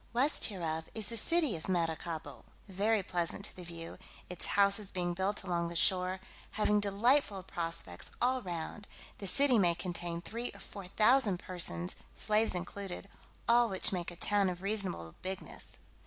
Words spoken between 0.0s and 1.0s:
West hereof